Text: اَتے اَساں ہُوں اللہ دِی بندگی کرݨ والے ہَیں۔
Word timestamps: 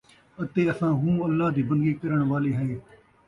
اَتے 0.39 0.61
اَساں 0.71 0.93
ہُوں 0.99 1.15
اللہ 1.27 1.47
دِی 1.55 1.61
بندگی 1.69 1.93
کرݨ 2.01 2.19
والے 2.31 2.51
ہَیں۔ 2.59 2.71